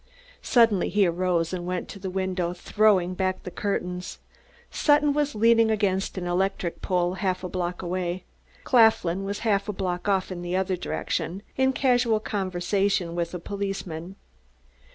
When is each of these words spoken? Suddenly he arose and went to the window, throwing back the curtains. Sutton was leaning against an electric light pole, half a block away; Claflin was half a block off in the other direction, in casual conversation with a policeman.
Suddenly 0.41 0.89
he 0.89 1.05
arose 1.05 1.53
and 1.53 1.67
went 1.67 1.87
to 1.89 1.99
the 1.99 2.09
window, 2.09 2.53
throwing 2.53 3.13
back 3.13 3.43
the 3.43 3.51
curtains. 3.51 4.17
Sutton 4.71 5.13
was 5.13 5.35
leaning 5.35 5.69
against 5.69 6.17
an 6.17 6.25
electric 6.25 6.77
light 6.77 6.81
pole, 6.81 7.13
half 7.13 7.43
a 7.43 7.47
block 7.47 7.83
away; 7.83 8.23
Claflin 8.63 9.25
was 9.25 9.41
half 9.45 9.69
a 9.69 9.73
block 9.73 10.09
off 10.09 10.31
in 10.31 10.41
the 10.41 10.55
other 10.55 10.75
direction, 10.75 11.43
in 11.55 11.71
casual 11.71 12.19
conversation 12.19 13.13
with 13.13 13.35
a 13.35 13.39
policeman. 13.39 14.15